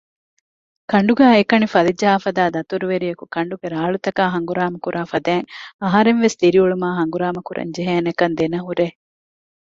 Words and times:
ކަނޑުގައި 0.91 1.35
އެކަނި 1.37 1.67
ފަލިޖަހާފައިދާ 1.73 2.43
ދަތުރުވެރިޔަކު 2.55 3.25
ކަނޑުގެ 3.33 3.67
ރާޅުތަކާއި 3.75 4.31
ހަނގުރާމަ 4.35 4.77
ކުރާފަދައިން 4.85 5.47
އަހަރެންވެސް 5.83 6.37
ދިރިއުޅުމާއި 6.41 6.95
ހަނގުރާމަ 6.99 7.39
ކުރަން 7.47 7.71
ޖެހޭނެކަން 7.75 8.35
ދެނެހުރޭ 8.39 8.87